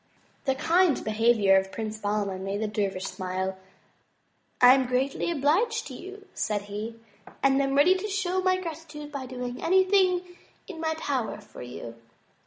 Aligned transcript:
The 0.45 0.55
kind 0.55 1.03
behavior 1.03 1.57
of 1.57 1.71
Prince 1.71 1.99
Bahman 1.99 2.43
made 2.43 2.59
the 2.63 2.67
dervish 2.67 3.03
smile. 3.05 3.55
"I 4.59 4.73
am 4.73 4.87
greatly 4.87 5.29
obliged 5.29 5.85
to 5.89 5.93
you," 5.93 6.25
said 6.33 6.63
he, 6.63 6.95
and 7.43 7.61
am 7.61 7.75
ready 7.75 7.93
to 7.93 8.07
show 8.07 8.41
my 8.41 8.59
gratitude 8.59 9.11
by 9.11 9.27
doing 9.27 9.61
anything 9.63 10.23
in 10.67 10.79
my 10.79 10.95
power 10.95 11.39
for 11.39 11.61
you." 11.61 11.97